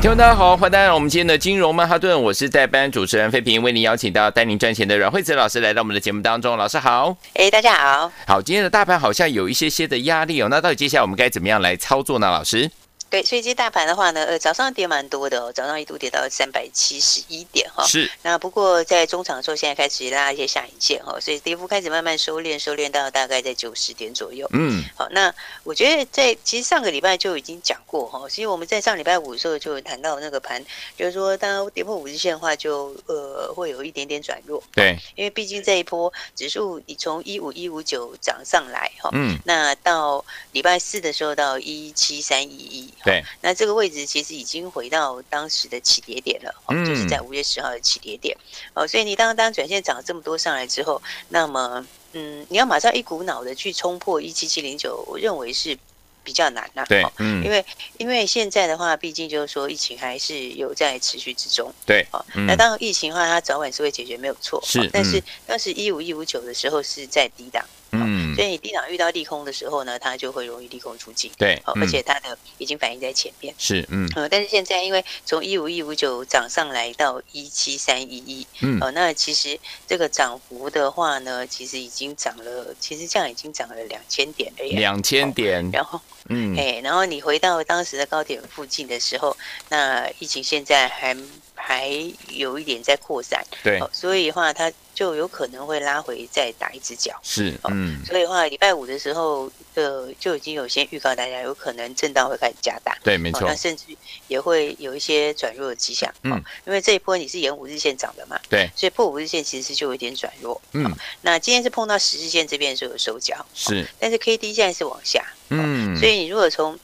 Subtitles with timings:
[0.00, 12.30] 听众大家好，欢迎来到我们今天的金融曼哈顿，我是代班主持人费平，为您邀请到带您赚钱的阮惠慈老师来到我们的节目当中，老师好，哎，大家好，好，今天的大盘好像有一些些的压力哦，那到底接下来我们该怎么样来操作呢？
[12.30, 12.70] 老师？
[13.10, 17.86] 对，所以今天大盘的话呢，呃，早上跌蛮多的哦，早上一度跌到三百七十一点哈。
[17.86, 18.10] 是。
[18.22, 24.46] 那不过在中场的时候，现在开始拉一些下影线哈，所以跌幅开始慢慢收敛，收敛到大概在九十点左右。
[24.52, 24.84] 嗯。
[24.94, 30.62] 好，那我觉得在其实上个礼拜就已经讲过哈，其实我们在上礼拜五的时候就有谈到那个盘，
[30.94, 34.62] 就是说当跌破五日线的话就，就呃会有一点点转弱。
[34.74, 34.98] 对。
[35.16, 39.38] 因为毕竟这一波指数你从一五一五九涨上来哈，嗯。
[39.46, 42.92] 那到礼拜四的时候到一七三一一。
[43.04, 48.36] 对，那这个位置其实已经回到当时的起跌点了，嗯，就是在五月十号的起跌点，
[48.74, 55.78] 哦，所以你当当短线涨了这么多上来之后，那么，嗯，你要马上一股脑的去冲破一七七零九，我认为是
[56.24, 57.64] 比较难呐，对，嗯，因为
[57.98, 67.64] 因为现在的话，毕竟就是说疫情还是有在持续之中，对，哦，那当然疫情的话，它早晚是会解决，没有错，是，但是当时一五一五九的时候是在低档。
[67.92, 71.30] 嗯，所以你低档遇到利空的时候呢，它就会容易利空出尽。
[71.38, 73.54] 对，而且它的已经反映在前面。
[73.56, 84.64] 是，嗯，呃，但是现在因为从一五一五九涨上来到一七三一一，嗯，哦，那其实这个涨幅的话呢，其实已经涨了，其实这样已经涨了两千点了。
[84.64, 89.36] 两千点，然后，嗯，哎，然后你回到当时的高点附近的时候，
[89.70, 91.16] 那疫情现在还
[91.54, 91.88] 还
[92.28, 93.42] 有一点在扩散。
[93.62, 94.70] 对，所以的话它。
[94.98, 103.84] 就有可能会拉回再打一只脚，是，嗯，所以的话，礼拜五的时候，呃，就已经有先预告大家，有可能震荡会开始加大，对，没错，那甚至
[104.26, 110.92] 也会有一些转弱的迹象，嗯，因为这一波你是沿五日线涨的嘛，对，所以破五日线其实就有点转弱，嗯，
[111.22, 116.76] 那今天是碰到十日线这边就有收脚，是，但是 K D 现在是往下，嗯，所以你如果从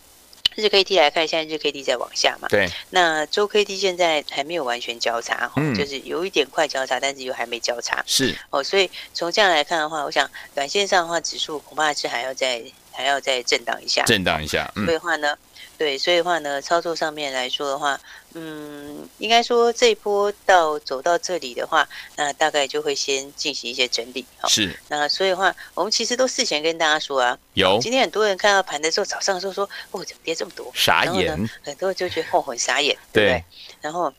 [0.56, 2.48] 日 K D 来看，现在日 K D 在往下嘛？
[2.48, 2.68] 对。
[2.90, 8.02] 那周 K D 现在还没有完全交叉，嗯，就是有一点快交叉，但是又还没交叉。
[8.06, 8.34] 是。
[8.50, 12.62] 哦，所以从这样来看的话，我想短线上的话，指数恐怕是还要再
[12.92, 14.04] 还要再震荡一下。
[14.04, 14.70] 震荡一下。
[14.76, 14.84] 嗯。
[14.84, 15.36] 所以的话呢？
[15.76, 17.98] 对，所以的话呢，操作上面来说的话，
[18.34, 24.24] 嗯，应该说这一波到走到这里的话，那大概就会先进行一些整理。
[24.48, 24.78] 是。
[24.88, 27.78] 那所以的话，我们其实都事前跟大家说啊，有。
[27.80, 30.70] 今天很多人看到盘的时候，早上的时候说，哦，怎么跌这么多？
[30.74, 31.36] 傻眼。
[31.62, 33.44] 很多人就觉得，哦，很傻眼，对不对？
[33.80, 34.12] 然后。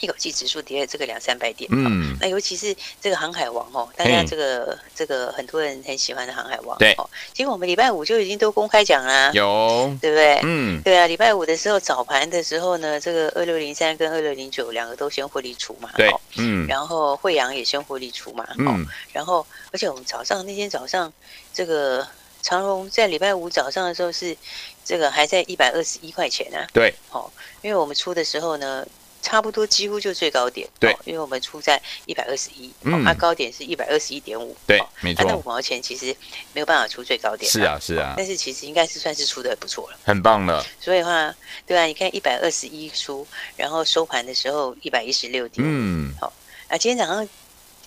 [0.00, 10.40] 一口气指数跌了这个两三百点，嗯，那尤其是这个航海王哦，大家这个这个很多人很喜欢的航海王，对，哦，其实我们礼拜五就已经都公开讲啦，有，对不对？
[10.44, 21.12] 嗯，对啊，礼拜五的时候早盘的时候呢，这个二六零三跟二六零九两个都先获利出嘛，对，嗯，然后惠阳也先获利出嘛，嗯，然后而且我们早上那天早上
[21.54, 22.06] 这个
[22.42, 24.36] 长荣在礼拜五早上的时候是
[24.84, 27.30] 这个还在一百二十一块钱呢，对，哦，
[27.62, 28.86] 因为我们出的时候呢。
[29.26, 32.72] 差不多几乎就最高点，对，因为我们出在一百二十一，
[33.04, 36.14] 它高点是一百二十一点五，对，没错，它那五毛钱其实
[36.52, 40.64] 没有办法出最高点，是啊，是啊，但是其实应该是算是出的很不错了，很棒了。
[40.80, 41.34] 所以的话，
[41.66, 43.26] 对啊，你看一百二十一出，
[43.56, 46.32] 然后收盘的时候一百一十六点，嗯，好，
[46.68, 47.28] 啊，今天早上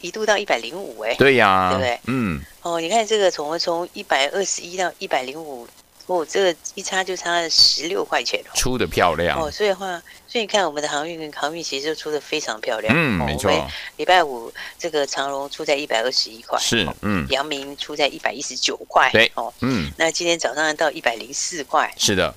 [0.02, 2.00] 一度到一百零五，哎，对呀，对不对？
[2.08, 5.66] 嗯，哦，你看这个从从一百二十一到一百零五。
[6.10, 9.52] 哦，这个一差就差了十六块钱，出的漂亮哦。
[9.52, 9.92] 所以的话，
[10.28, 12.92] 所以你看我们的航运跟航运其实就出的非常漂亮。
[12.98, 13.52] 嗯，没错。
[13.98, 17.28] 礼拜五这个长荣出在一百二十一块，是，嗯。
[17.30, 19.92] 阳明出在一百一十九块，对，哦，嗯。
[19.98, 22.34] 那今天早上到一百零四块，是的。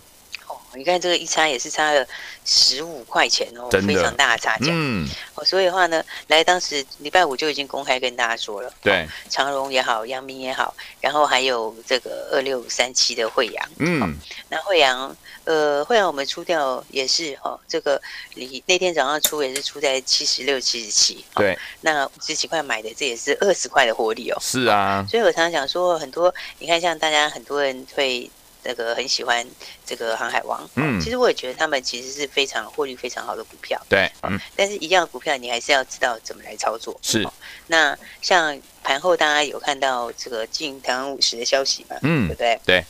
[0.75, 2.07] 你看这个一差也是差了
[2.45, 4.69] 十五块钱哦，非常大的差价。
[4.71, 14.17] 嗯，哦，所以的话呢，来当时礼拜五就已经公开跟大家说了，对，长荣也好，阳明也好，然后还有这个二六三七的惠阳，嗯，
[14.49, 15.15] 那惠阳，
[15.45, 18.01] 呃，惠阳我们出掉也是哦，这个
[18.35, 24.39] 你那天早上出也是出在七十六、七十七，对，那五十几块买的，这也是二十块的获利哦。
[24.41, 28.31] 是啊，所以我常常讲说，很多你看像大家很多人会。
[28.63, 29.47] 这个很喜欢
[29.85, 37.27] 这个航海王，嗯，其实我也觉得他们其实是非常获利非常好的股票，对，嗯，但是一样的股票你还是要知道怎么来操作，是。
[37.67, 42.61] 那像盘后大家有看到这个进台湾五十的消息嘛，嗯，对不对？
[42.65, 42.85] 对。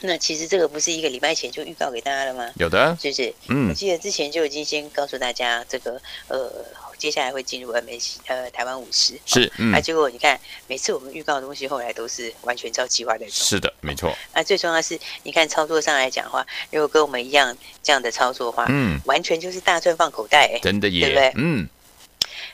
[0.00, 2.48] 那其实这个不是一个礼拜前就预告给大家了吗？
[2.56, 3.34] 有的，是不是？
[3.48, 6.64] 嗯，我记得之前就已经先告诉大家，这个呃，
[6.98, 9.18] 接下来会进入 MACD 呃台湾五十。
[9.24, 13.32] 是，啊、结果你看，每次我们预告的东西，后来都是完全照计划在走。
[13.32, 14.12] 是的，没错。
[14.34, 21.32] 那、啊、最重要是，你看操作上来讲的话，如果跟我们一样这样的操作的话，嗯，完全就是大赚放口袋，真的耶，对不对？
[21.36, 21.68] 嗯。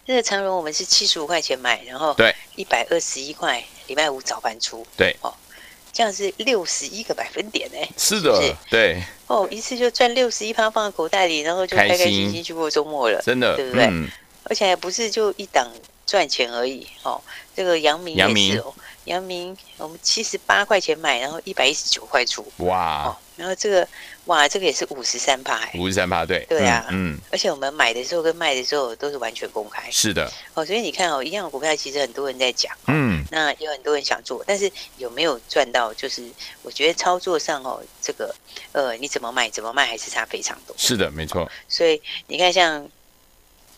[0.06, 5.34] 那个长荣我们是七十五块钱买，然后对一百二十一块，礼拜五早盘出，对哦。
[5.92, 7.78] 这样是六十一个百分点呢？
[7.96, 9.00] 是的，对。
[9.28, 13.86] 哦，一次就赚六十一趴放在口袋里，然后就开开心心去过周末了，真的，对不对？
[13.86, 14.10] 嗯、
[14.44, 15.70] 而且还不是就一档
[16.06, 17.20] 赚钱而已哦。
[17.54, 18.74] 这个阳明也是哦，
[19.04, 23.16] 阳明我们七十八块钱买，然后一百一十九块出，哇、哦！
[23.36, 23.86] 然后这个
[24.24, 27.16] 哇，这个也是五十三趴，五十三趴，对，对啊，嗯。
[27.30, 30.28] 而且我们买的时候跟卖的时候都是完全公开，是的。
[30.54, 35.94] 哦，所以你看哦，一样的股票其实很多人在讲，嗯，那有很多人想做，但是有没有赚到？
[35.94, 36.28] 就是
[36.62, 38.34] 我觉得操作上哦，这个
[38.72, 40.74] 呃，你怎么买怎么卖还是差非常多。
[40.76, 41.48] 是的，没错。
[41.68, 42.88] 所以你看像。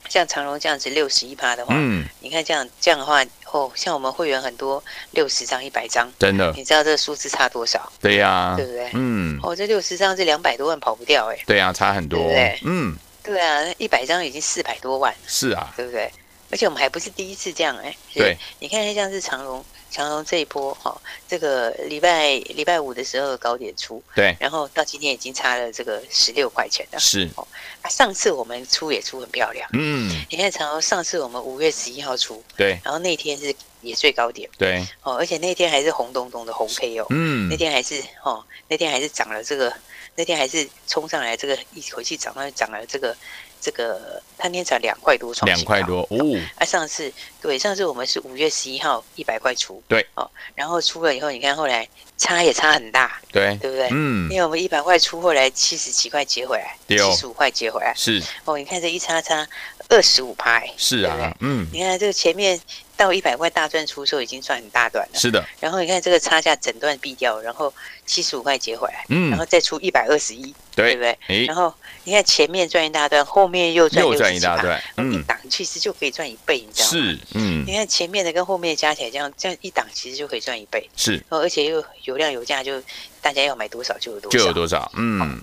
[0.09, 4.83] 像长荣这样子六十一趴的话，嗯，你看这样这样的话，哦，像我们会员很多
[5.13, 7.93] 六十张、一百张，真的，你知道这个数字差多少？
[8.01, 8.91] 对呀、啊，对不对？
[8.95, 16.11] 嗯，哦，这六十张是两百多万跑不掉哎，对呀、啊，差很多，对，对，嗯，对啊，一百张已经四百多万，是啊，对不对？
[16.51, 19.65] 而且我们还不是第一次这样哎，对，你看像是长荣。
[19.97, 27.27] 长荣这一波哈、哦，这个礼拜礼拜五的时候高点出，对，然后到今天已经差了这个十六块钱了，是。
[27.35, 27.49] 哦。
[27.81, 39.73] 啊，上次我们出也出很漂亮，嗯，你看长荣上次我们五月十一号出，对，然后那天是也最高点，对，哦，而且那天还是红彤彤的红 K 哦，嗯，那天还是哦，那天还是涨了这个，
[40.15, 43.17] 那天还是冲上来这个一口气涨了涨了这个。
[43.61, 46.19] 这个他那天才两块多，创两块多哦。
[46.57, 53.89] 啊，上次对，上次我们是五月十一号一百块出，对哦，然后出了以后，你看后来差也差很大，对，对不对？
[53.93, 59.47] 嗯，因为我们一百块出，后来七十几块接回来，七十五块接回来，是哦，你看这一差差
[59.89, 61.37] 二十五趴，是啊，对对？
[61.41, 62.61] 嗯，你看这个前面
[62.97, 65.45] 到一百块大赚出售已经算很大段了，是的。
[65.61, 67.73] 然后你看这个差价整段毙掉，然后
[68.05, 71.19] 七十五块接回来，嗯，然后再出一百二十一，对，不对？
[71.29, 71.47] 诶。
[71.47, 71.73] 然后。
[72.09, 76.91] 你看前面赚一大段，后面又赚又赚一大段，嗯，一档其实就可以赚一倍，你知道吗？
[76.93, 82.81] 是，嗯，你看前面的跟后面的加起来，这样这样一档其实就可以赚一倍，是，哦，而且又油量油价，就
[83.21, 85.43] 大家要买多少就有多少，就有多少，嗯，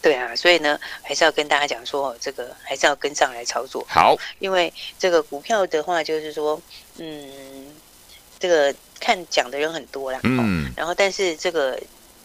[0.00, 6.60] 对啊，所以呢，还是要跟大家讲说，这个还是要跟上来操作，好，因为这个股票的话，就是说，
[6.98, 7.30] 嗯，
[8.38, 11.78] 这个看讲的人很多啦，嗯，然后但是这个。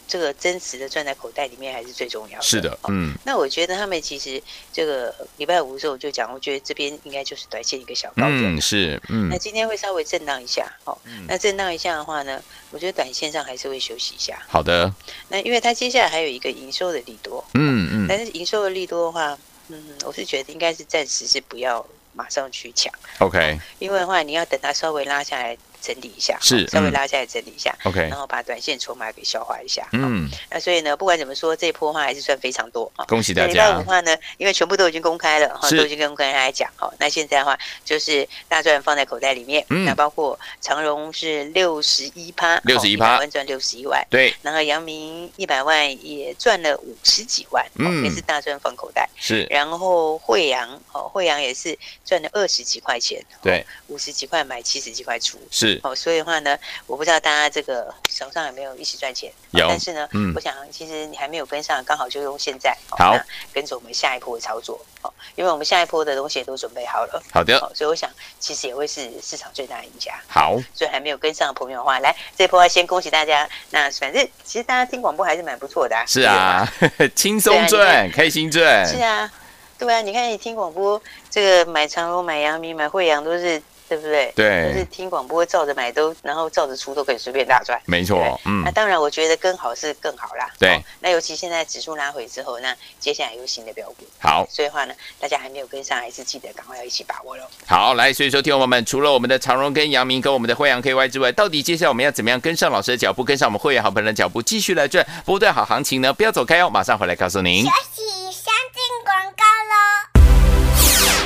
[0.06, 2.44] 这个真实的赚在口袋里面还是最重要的。
[2.44, 3.14] 是的，嗯。
[3.24, 4.42] 那我觉得他们其实
[4.72, 8.56] 这个礼拜五的时候我就讲，我觉得这边应该就是短线一个小高点。
[8.56, 9.28] 嗯，是，嗯。
[9.28, 10.96] 那今天会稍微震荡一下，哦，
[11.26, 14.40] 那震荡一下的话呢，我觉得短线上还是会休息一下。
[14.46, 14.92] 好的。
[15.28, 18.06] 那因为它接下来还有一个营收的利多，嗯嗯。
[18.08, 22.92] 但是营收的利多的话，嗯，我是觉得应该是暂时是不要马上去抢。
[23.18, 23.58] OK。
[23.78, 25.56] 因为的话，你要等它稍微拉下来。
[25.84, 33.48] 整理一下，是稍微拉下来整理一下，OK，然后把短线筹码给消化一下，嗯，那所以呢，不管怎么说，这一波的话还是算非常多啊，恭喜大家。
[33.48, 35.76] 礼拜五的话呢，因为全部都已经公开了，哈，是。
[35.76, 56.58] 都已经跟跟大家来讲，好，那现在的话就是大赚放在口袋里面，嗯，那包括长荣是六十一趴，六十一趴，万赚六十一万，对，然后阳明一百万也赚了五十几万，嗯，也是大赚放口袋，是，然后惠阳，哦，惠阳也是赚了二十几块钱，对，五十几块买七十几块出，是，哦，所以的话呢。
[56.86, 59.32] 我不知道大家这个手上有没有一起赚钱？
[59.50, 63.18] 有，但是呢，嗯，我想其实你还没有跟上，刚好就用现在好，
[63.52, 67.22] 跟着我们下一波的操作，好，因为我们下一波的东西也都准备好了。
[67.32, 70.12] 好的，所以我想其实也会是市场最大的赢家。
[70.28, 73.48] 好，所以还没有跟上的朋友的话，来这一波要先恭喜大家。
[73.70, 76.70] 那反正其实大家听广播还是蛮不错的，是啊，
[77.16, 78.86] 轻松赚，开心赚。
[78.86, 79.30] 是啊，
[79.78, 81.00] 对啊，你看你听广播，
[81.30, 83.60] 这个买长隆、买阳明、买惠阳都是。
[83.88, 84.32] 对不对？
[84.34, 87.80] 对，就是听广播照着买都，然后照着出都可以随便大赚。
[87.84, 88.62] 没错，嗯。
[88.64, 90.50] 那当然，我觉得更好是更好啦。
[90.58, 90.82] 对。
[91.00, 94.06] 那尤其现在指数拉回之后，那接下来有新的标股。
[94.18, 94.46] 好。
[94.50, 97.44] 所以的话呢，大家还没有跟上，还是记得赶快要一起把握喽。
[97.66, 106.12] 好，来，所以说听我们，除了我们的长荣跟阳明跟我们的惠阳 KY 之外，到底接下来我们要怎么样跟上老师的脚步，跟上我们会员好朋友的脚步，继续来赚波段好行情呢？
[106.12, 107.64] 不要走开哦，马上回来告诉您。
[107.64, 110.13] 休息，先进广告喽。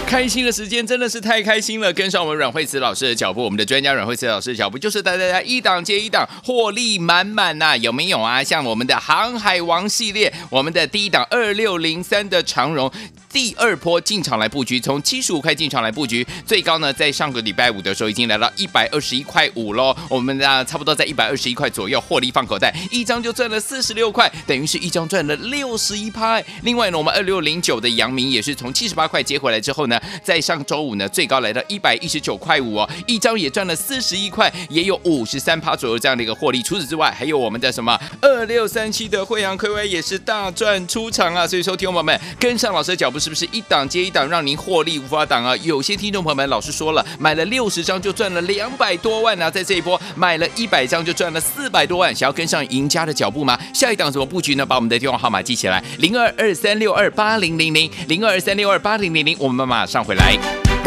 [0.09, 8.43] 开心的时间真的是太开心了，跟上我们阮慧慈老师的脚步，我们的专家阮慧慈老师的脚步，就是带大家一档接一档，获利满满呐，有没有啊？
[8.43, 12.91] 像我们的航海王系列，我们的第一档二六零三的长荣。
[13.31, 19.95] 第二波进场来布局，从七十五块进场来布局，最高呢在上个礼拜五的时候已经来到一百二十一块五喽。
[20.09, 26.43] 我们呢差不多在一百二十一块左右获利放口袋，一张就赚了四十六块，等于是一张赚了六十一趴。
[26.63, 36.63] 另外呢，我们二六零九的阳明也是从七十八块接回来之后呢，在上周五呢最高来到一百一十九块五哦，一张也赚了四十一块，也有五十三趴左右这样的一个获利。
[36.63, 41.47] 除此之外，还有我们的什么二六三七的慧洋 KY 也是大赚出场啊！
[41.47, 43.19] 所以说，听众朋友们跟上老师的脚步。
[43.19, 45.57] 是不是一档接一档，让您获利无法挡啊？
[45.57, 49.51] 有些听众朋友们，老师说了，买了六十张就赚了两百多万啊！
[49.51, 53.59] 在这一波买了一百张就赚了四百多万，想要跟上赢家的脚步吗？
[53.75, 54.65] 下一档怎么布局呢？
[54.65, 59.37] 把我们的电话号码记起来：零二二三六二八零零零，零二二三六二八零零零。
[59.41, 60.68] 我们马上回来。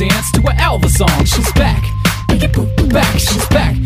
[0.00, 1.24] dance to Elva song.
[1.26, 1.82] She's back.
[2.88, 3.76] Back, she's back.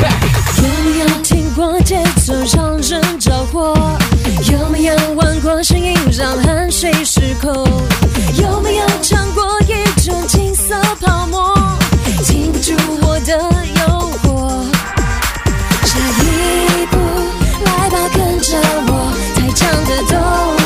[0.00, 0.18] Back.
[0.56, 3.76] 有没有听过节奏让人着火？
[4.50, 7.52] 有没有玩过声音让汗水失控？
[8.38, 11.54] 有没有尝过一种金色泡沫？
[12.24, 14.64] 禁不住我的诱惑。
[15.84, 16.96] 下一步，
[17.66, 18.56] 来吧，跟着
[18.88, 20.61] 我，太长的动。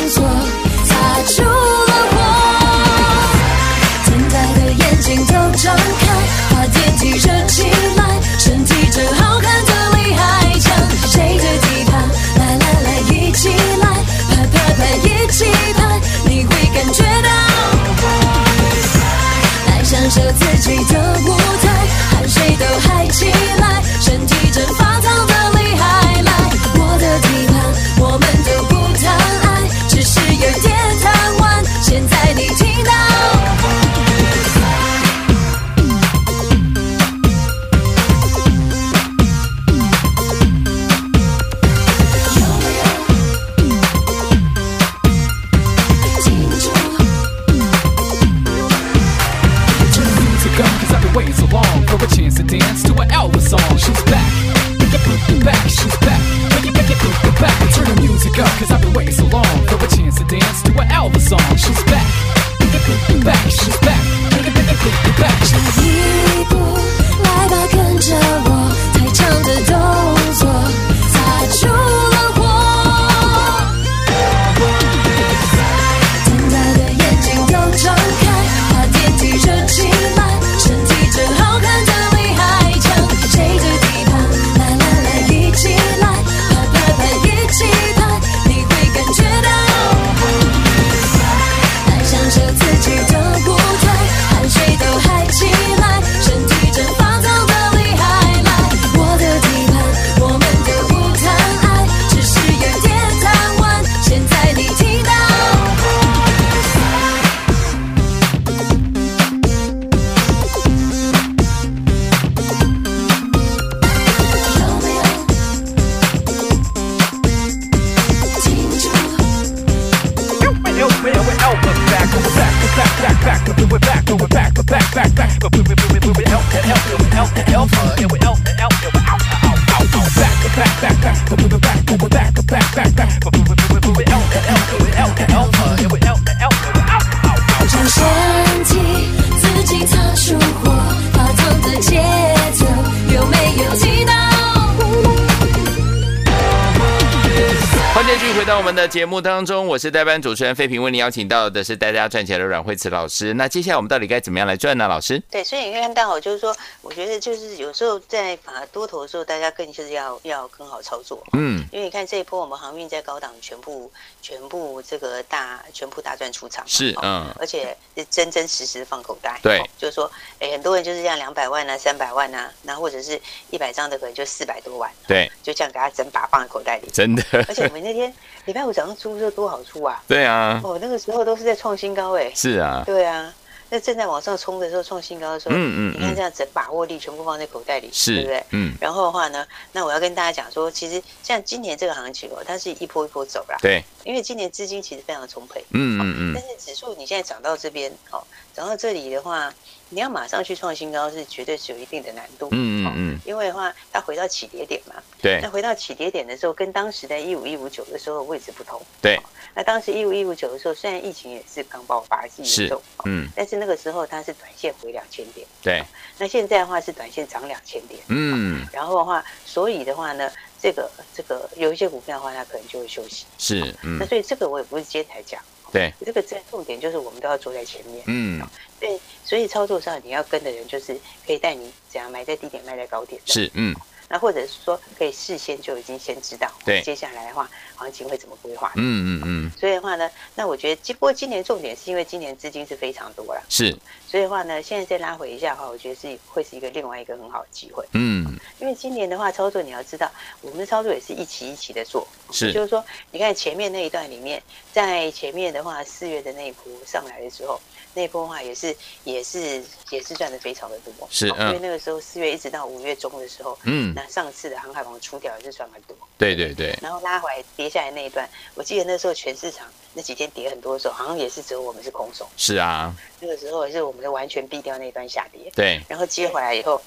[148.47, 153.35] 在我们的节目当中，我是代班主持人费平，为您邀请到的是带大家赚钱的阮慧慈老师。
[153.35, 154.87] 那接下来我们到底该怎么样来赚呢？
[154.87, 155.21] 老师？
[155.29, 161.21] 对，所以你看到我就是说，我觉得就是有时候在反而多头的时候，大家更就是要要更好操作。
[161.33, 163.91] 嗯，因为你看这一波我们航运在高档全部
[164.23, 169.41] 全部这个大全部大赚出场，是嗯，而且是真真实实放口袋。
[169.43, 174.89] 对，就是说，哎，很多人就是这样两百万啊、三百万啊，那或者是一百张的可能就四百多万。
[175.09, 176.89] 对，就这样给他整把放在口袋里。
[176.93, 178.15] 真的，而且我们那天。
[178.47, 180.01] 礼拜五早上出的时候多好出啊！
[180.07, 182.31] 对啊，哦，那个时候都是在创新高哎。
[182.33, 183.35] 是啊，对啊，
[183.69, 188.45] 那正在往上冲的时候，创新高的时候，嗯嗯，你看这样子把握力全部放在口袋里，是，对不对？
[188.51, 188.73] 嗯。
[188.81, 193.57] 然后的话呢，那我要跟大家讲说，其实像今年这个行情哦，它是一波一波走啦。
[193.61, 193.83] 对。
[194.05, 195.65] 因为今年资金其实非常充沛。
[195.73, 196.33] 嗯嗯嗯。
[196.33, 198.23] 但是指数你现在涨到这边，哦，
[198.55, 199.53] 涨到这里的话。
[199.89, 202.49] 你要马上去创新高，是绝对是有一定的难度。
[202.51, 205.01] 嗯嗯嗯，因为的话，它回到起跌点嘛。
[205.23, 205.39] 对。
[205.41, 208.83] 那回到起跌点的时候，跟当时在一五一五九的时候位置不同。
[209.01, 209.17] 对。
[209.55, 212.83] 那当时一五一五九的时候，虽然疫情也是刚爆发，是严重。
[213.05, 213.29] 嗯。
[213.37, 215.47] 但是那个时候它是短线回两千点。
[215.63, 215.81] 对。
[216.19, 218.01] 那现在的话是短线涨两千点。
[218.09, 218.67] 嗯。
[218.73, 220.29] 然后的话，所以的话呢，
[220.61, 223.25] 这个这个有一些股票的话，它可能就会休息。
[223.39, 223.73] 是。
[223.85, 223.99] 嗯。
[224.01, 225.41] 那所以这个我也不是今天才讲。
[225.77, 225.93] 对。
[226.05, 228.03] 这个重点就是我们都要坐在前面。
[228.07, 228.43] 嗯。
[228.79, 233.21] 对，所以操作上你要跟的人就是可以带你怎样买在低点，卖在高点。
[233.25, 233.75] 是，嗯。
[234.09, 238.73] 那或者是说可以事先就已经先知道，对，接下来的话行情会怎么规划。
[238.77, 239.51] 嗯嗯嗯。
[239.59, 243.43] 所以的话呢，那我觉得，不过今年重点是因为今年资金是非常多了。
[243.49, 243.77] 是。
[244.07, 247.85] 所以的话呢，现在再拉回一下的话，我觉得是会是一个另外一个很好的机会。
[247.93, 248.39] 嗯。
[248.61, 252.07] 因为今年的话，操作你要知道，我们的操作也是一期一期的做。
[252.31, 252.53] 是。
[252.53, 254.43] 就是说，你看前面那一段里面，
[254.73, 257.61] 在前面的话，四月的那一波上来的时候。
[257.97, 276.79] 那波的话也是也是也是赚的非常的多，是，因为那个时候四月一直到五月中的时候，嗯，那上次的航海王出掉也是赚很多，对对对，然后拉回来跌下来那一段，我记得那时候全市场那几天跌很多的时候，好像也是只有我们是空手，是啊，那个时候也是我们完全避掉那一段下跌，对，然后接回来以后。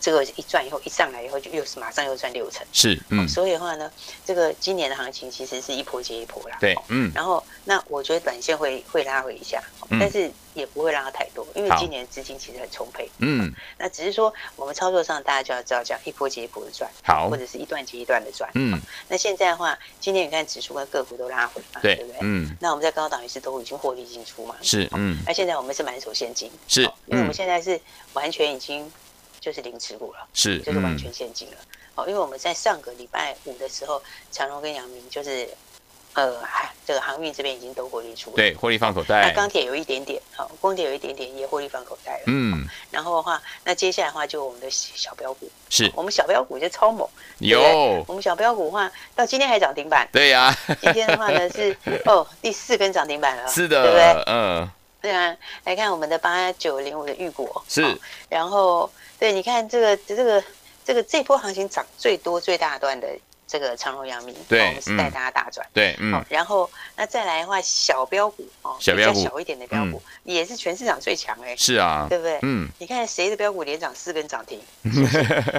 [0.00, 3.90] 这个一赚以后，一上来以后就又是马上又赚六成，是，嗯、哦，所以的话呢，
[4.24, 22.18] 这个今年的行情其实是一波接一波啦，对，嗯，然后那我觉得短线会会拉回一下，嗯、但是也不会拉太多，因为今年资金其实很充沛，嗯、哦，那只是说我们操作上大家就要知道这样一波接一波的赚，好，或者是一段接一段的赚，嗯、哦，那现在的话，今年你看指数跟个股都拉回嘛，对，对不对？
[22.22, 27.80] 嗯，那我们在高档也是都已经获利进出嘛，是，嗯，那现在我们是满手现金，是，因为我们现在是
[28.12, 28.90] 完全已经。
[29.40, 31.56] 就是零持股了，是，就是完全现金了。
[31.94, 35.48] 好、嗯，因为我们在上个礼拜五的时候，长荣跟阳明就是，
[36.14, 36.36] 呃，
[36.86, 39.22] 这个航运这边已经都获利出了，对，获利放口袋。
[39.22, 42.22] 那钢铁有一点点，好，钢铁有一点点也获利放口袋了。
[42.26, 47.60] 嗯，然后的话，那接下来的话就我们的小标股，是我们小标股就超猛，有，
[48.06, 50.08] 我们小标股的话到今天还涨停板。
[50.12, 54.24] 对呀、啊，今天的话呢是 哦第四根涨停板了，是的，对不对？
[54.26, 54.70] 嗯，
[55.00, 58.90] 对啊，来看我们的八九零五的玉国是，然后。
[59.20, 60.40] 对，你看这个这个
[60.84, 63.08] 这个这波行情涨最多最大段的
[63.48, 72.38] 这个长荣阳明，对，我们是带大家大赚，对，嗯，然后那再来的话，小标股哦，小标股小一点的标股也是全市场最强哎，是啊，对不对？
[72.42, 74.60] 嗯，你看谁的标股连涨四根涨停，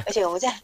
[0.08, 0.56] 而且我们在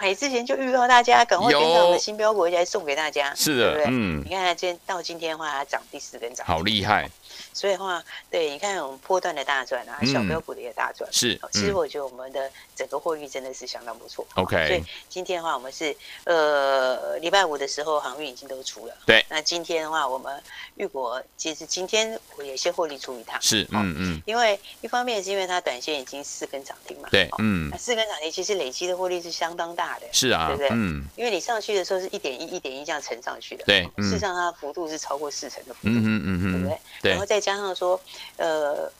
[0.00, 3.86] 买之前就预告大家赶快跟上我们新标股，而且还送给大家，是的，对不对？
[3.90, 7.08] 嗯，你看它今天到今天的话，它涨第四根涨停，好厉害。
[7.52, 11.40] 所以的话，对，你看我们波段的大赚啊，小标股的也大赚，是。
[11.52, 14.26] 其实我觉得我们的整个获利真的是相当不错。
[14.34, 14.66] OK。
[14.68, 15.94] 所以今天的话，我们是
[16.24, 18.94] 呃礼拜五的时候航运已经都出了。
[19.06, 19.24] 对。
[19.28, 20.42] 那今天的话，我们
[20.76, 23.40] 玉国其实今天我也先获利出一趟。
[23.40, 23.66] 是。
[23.70, 24.22] 嗯嗯。
[24.26, 27.08] 因为一方面是因为它短线已经四根涨停嘛。
[27.10, 27.28] 对。
[27.38, 27.68] 嗯。
[27.70, 30.06] 那四根涨停其实累积的获利是相当大的。
[30.12, 30.48] 是啊。
[30.48, 30.68] 对不对？
[30.72, 31.04] 嗯。
[31.16, 33.64] 因为你上去的时候是一点一、一点一这样乘上去的。
[33.64, 33.84] 对。
[33.98, 35.94] 事实上，它的幅度是超过四成的幅度。
[35.94, 36.52] 嗯嗯嗯嗯。
[36.52, 36.78] 对不对？
[37.04, 37.12] 对。
[37.12, 38.00] 然后再加上说。
[38.36, 38.90] 呃，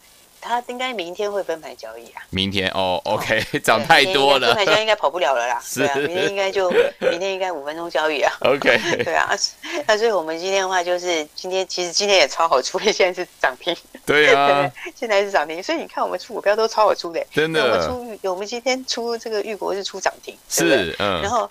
[0.41, 2.23] 他应该明天会分盘交易啊。
[2.29, 5.61] 明天哦，OK， 涨太多了，分盘交易应该跑不了了啦。
[5.75, 8.31] 对啊，明天应该就 明天应该五分钟交易啊。
[8.41, 9.35] OK，对啊，
[9.87, 13.75] 那所以我们今天的话就是今天其实今天也超好出，现在是涨停。
[14.07, 17.27] 对啊，现在是涨停，所以你看我们出股票都超好出的。
[17.33, 21.49] 真的，我们出我们今天出这个玉国是出涨停，是嗯，然后。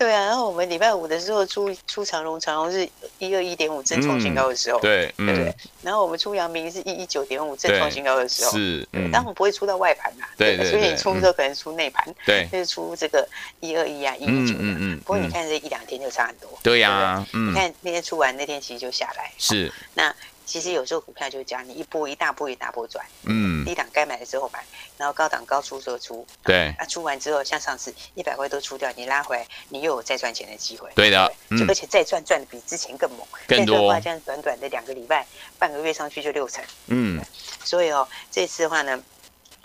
[0.00, 5.54] 对啊，然后我们礼拜五的时候出出长荣，长荣是一二一点五正创新高的时候，嗯、对，对不对？
[5.82, 13.28] 然后我们出阳明是一一九点五正创新高的时候，是，嗯，但我们不会出到外盘嘛，对对，所以你出的时候可能出内盘，对，就是出这个
[13.60, 20.14] 一二一啊，一一九，嗯嗯，不过你看这一两天就差很多，对呀，嗯，你看那天出完那天其实就下来，是，那。
[20.50, 24.58] 其实有时候股票就是这样，你一波一大波一大波赚，嗯，低档该买的时候买，
[24.98, 35.24] 然后高档高出时候出，对，啊，出完之后像上次一百块都出掉，你拉回来，你又有再赚钱的机会，对的，嗯而且再赚赚的比之前更猛，更多的话，这样短短的两个礼拜，
[35.56, 37.22] 半个月上去就六成，嗯，
[37.62, 39.00] 所以哦，这次的话呢。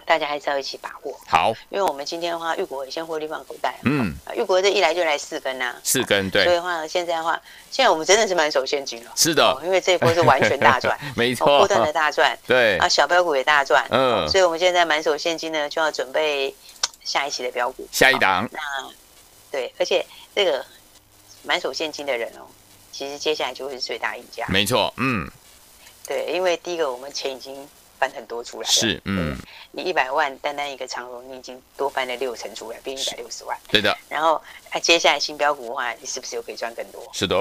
[0.06, 3.76] 大家还是要一起把握好，因为我们今天的话，玉国也先获利放口袋。
[3.84, 6.44] 嗯，玉国这一来就来四根呐，四根对。
[6.44, 7.42] 所以的话，现在的话，
[7.72, 9.12] 现在我们真的是满手现金了。
[9.16, 12.38] 是的，因为这一波是完全大 赚，没错，不断的大赚。
[12.46, 13.84] 对啊，小标股也大赚。
[13.90, 16.54] 嗯，所以我们现在满手现金呢，就要准备
[17.04, 18.48] 下一期的标股，下一档。
[18.52, 18.60] 那
[19.52, 20.64] 对，而且这个
[21.42, 22.46] 满手现金的人哦，
[22.92, 24.46] 其实接下来就会是最大赢家。
[24.50, 25.28] 没错，嗯，
[26.06, 27.68] 对，因为第一个我们钱已经。
[28.00, 29.36] 翻很多出来是，嗯，
[29.72, 33.98] 你一百万单单一个长荣，你已经多翻了六成出来，变一百六十万，对的。
[34.10, 37.02] 然后，啊，接下来新标股的话，你是不是又可以赚更多？
[37.14, 37.36] 是的。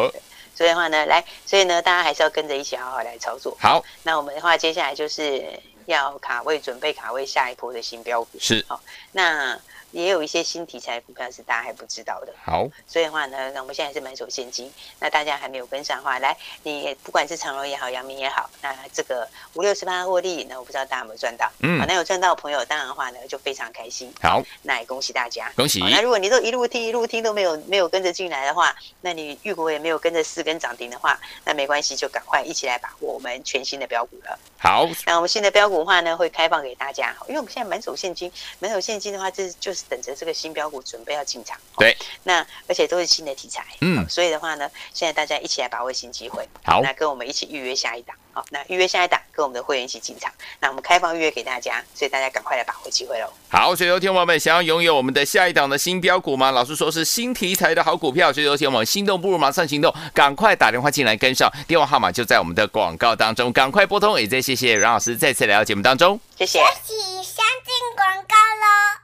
[0.54, 3.56] 所以的话呢，来，所以呢，大家还是要跟着一起好好来操作。
[3.60, 5.44] 好，那我们的话，接下来就是
[5.86, 8.38] 要卡位，准备卡位下一波的新标股。
[8.38, 8.80] 是，好，
[9.12, 9.58] 那。
[9.94, 25.78] 也有一些新题材股票是大家还不知道的，好，所以的话呢，那我们现在是满手现金，那大家还没有跟上的话，来，你不管是长荣也好，阳明也好，那这个五六十八获利，那我不知道大家有没有赚到，嗯，好，那有赚到的朋友，当然的话呢，就非常开心，好，那也恭喜大家，恭喜。
[25.78, 34.36] 那如果你都一路听一路听都没有没有跟着进来的话，那你玉国也没有跟着四根涨停的话，那没关系，就赶快一起来把握我们全新的标股了。
[34.58, 40.64] 好，那我们新的标股的话呢，会开放给大家，因为我们现在满手现金，满手现金的话，这就是等着这个新标。
[40.64, 53.30] 股准备要进场，对，那而且都是新的题材，嗯，所以的话呢，现在大家一起来把握新机会，好，那跟我们一起预约下一档，好，那预约下一档，跟我们的会员一起进场，那我们开放预约给大家，所以大家赶快来把握机会喽。
[53.50, 56.50] 好，所以有听友们想要拥有我们的下一档的新标股吗？
[56.50, 64.18] 老师说是新题材的好股票，所以有听友们心动不如马上行动，赶快打电话进来跟上，电话号码就在我们的广告当中，赶快拨通。
[64.18, 66.58] 也再谢谢阮老师再次来到节目当中，谢谢。
[66.58, 69.03] 恭喜相进广告喽。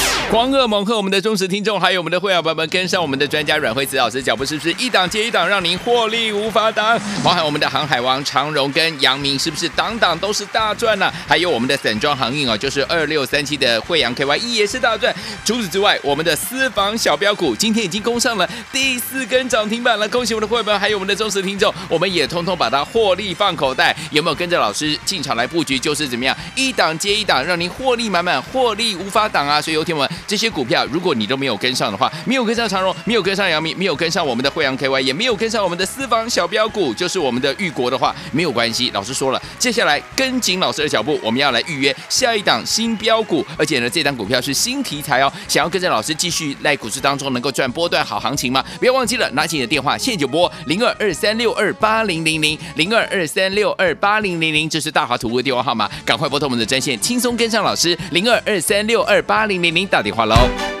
[0.29, 6.97] 狂贺猛贺我们的忠实听众，还有我们的会员朋友们，跟上我们的专家阮慧慈老师脚步，是不是一档接一档，让您获利无法挡？
[7.21, 15.13] 包含我们的航海王长荣跟阳明，是不是档档都是大赚呢、还有我们的散装航运哦，就是二六三七的惠阳 KY 也是大赚。
[15.43, 23.93] 除此之外，我们的私房小标股今天已经攻上了第四根涨停板了，恭喜我们的会员朋友，还有我们的忠实听众，我们也通通把它获利放口袋。
[24.11, 25.77] 有没有跟着老师进场来布局？
[25.77, 29.61] 就是怎么样一档接一档，让您获利满满，获利无法挡啊！
[29.61, 30.10] 所以有听我们。
[30.27, 38.89] 这些股票，如果你都没有跟上的话，没有跟上长荣，没有跟上杨明，没有跟上我们的惠阳 KY，也没有跟上我们的私房小标股，就是我们的玉国的话，没有关系。
[38.91, 45.31] 老师说了，接下来跟紧老师的脚步，我们要来预约下一档新标股，而且呢，这档股票是新题材哦。
[45.47, 48.63] 想要跟着老师继续在股市当中能够赚波段好行情吗？
[48.79, 60.80] 不要忘记了，拿起你的电话，现在就拨零二二三六二八零零零零二二三六二八零零零，这是大华图的电话号码，赶快拨通我们的专线，轻松跟上老师零二二三六二八零零零打电话喽。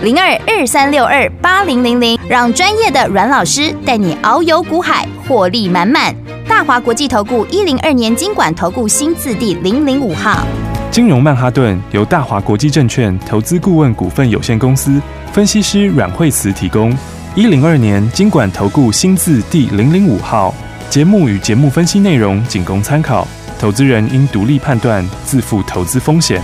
[0.00, 6.14] 零二二三六二八零零零，让专业的阮老师带你遨游股海，获利满满。
[6.46, 10.46] 大华国际投顾一零二年经管投顾新字第零零五号。
[10.92, 16.96] 金融曼哈顿由大华国际证券投资顾问股份有限公司分析师阮惠慈提供。
[17.34, 20.54] 一零二年经管投顾新字第零零五号。
[20.88, 23.26] 节目与节目分析内容仅供参考，
[23.58, 26.40] 投资人应独立判断，自负投资风险。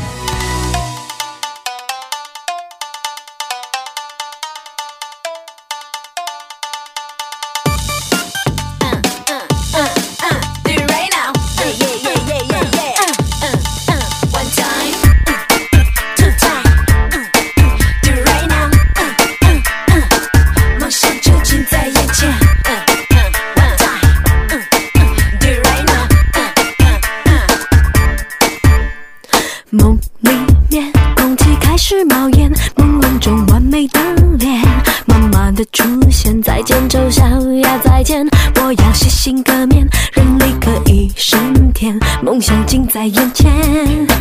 [42.44, 44.13] 像近在眼前。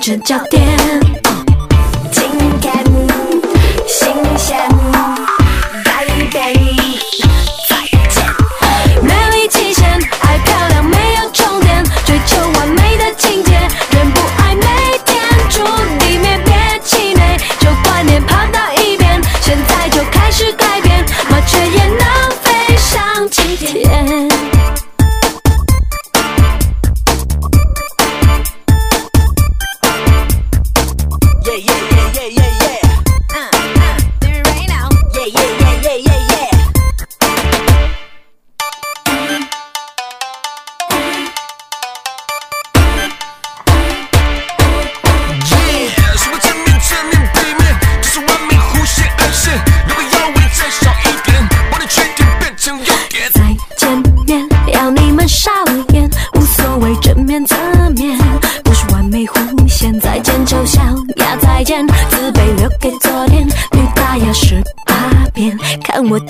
[0.00, 0.79] 成焦点。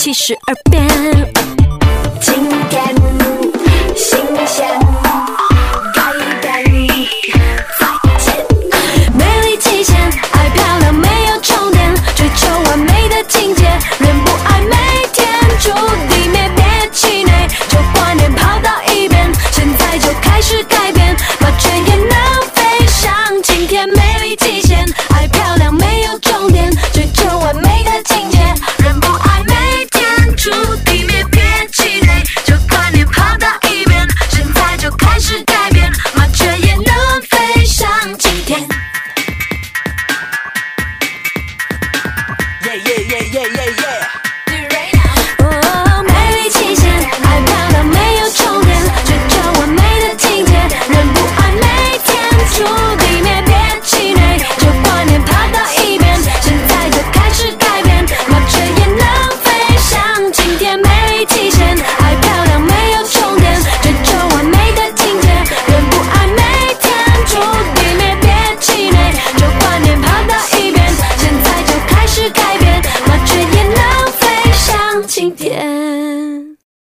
[0.01, 0.89] 七十二变。
[2.23, 2.33] 今
[2.71, 2.83] 天
[3.95, 4.67] 新鲜
[6.41, 6.87] 改变
[7.79, 7.87] 再
[8.17, 8.35] 见
[9.13, 9.95] 美丽极限
[10.33, 13.65] 爱漂亮没有终点追求完美的境界
[13.99, 14.75] 人不爱美
[15.13, 15.71] 天诛
[16.09, 24.83] 地灭别气馁旧观念抛到一边现在就开始改变麻雀也能飞上青天美丽极限。